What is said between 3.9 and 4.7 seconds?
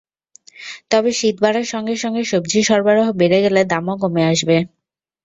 কমে আসবে।